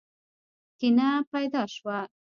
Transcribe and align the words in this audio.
کینه 0.79 1.09
پیدا 1.31 1.63
شوه. 1.73 1.99